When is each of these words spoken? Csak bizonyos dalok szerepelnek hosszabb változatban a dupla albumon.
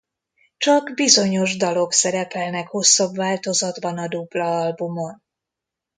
Csak 0.57 0.93
bizonyos 0.93 1.57
dalok 1.57 1.93
szerepelnek 1.93 2.67
hosszabb 2.67 3.15
változatban 3.15 3.97
a 3.97 4.07
dupla 4.07 4.45
albumon. 4.59 5.21